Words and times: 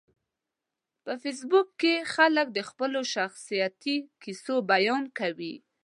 په 1.03 1.11
فېسبوک 1.21 1.67
کې 1.81 1.93
خلک 2.13 2.47
د 2.53 2.59
خپلو 2.69 2.99
شخصیتي 3.13 3.97
کیسو 4.23 4.55
بیان 4.71 5.03
کوي 5.19 5.55